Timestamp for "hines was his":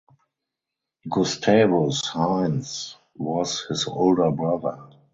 2.07-3.85